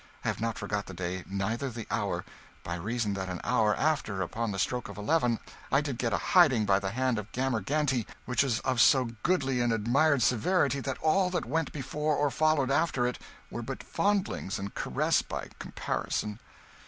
I 0.25 0.29
have 0.29 0.41
not 0.41 0.57
forgot 0.57 0.87
the 0.87 0.95
day, 0.95 1.23
neither 1.29 1.69
the 1.69 1.85
hour; 1.91 2.25
by 2.63 2.73
reason 2.73 3.13
that 3.13 3.29
an 3.29 3.39
hour 3.43 3.75
after, 3.75 4.23
upon 4.23 4.51
the 4.51 4.57
stroke 4.57 4.89
of 4.89 4.97
eleven, 4.97 5.39
I 5.71 5.81
did 5.81 5.99
get 5.99 6.11
a 6.11 6.17
hiding 6.17 6.65
by 6.65 6.79
the 6.79 6.89
hand 6.89 7.19
of 7.19 7.31
Gammer 7.33 7.61
Canty 7.61 8.07
which 8.25 8.41
was 8.41 8.61
of 8.61 8.81
so 8.81 9.09
goodly 9.21 9.61
and 9.61 9.71
admired 9.71 10.23
severity 10.23 10.79
that 10.79 10.97
all 11.01 11.29
that 11.29 11.45
went 11.45 11.71
before 11.71 12.15
or 12.15 12.31
followed 12.31 12.71
after 12.71 13.05
it 13.05 13.19
were 13.51 13.61
but 13.61 13.83
fondlings 13.83 14.57
and 14.57 14.73
caresses 14.73 15.21
by 15.21 15.49
comparison." 15.59 16.39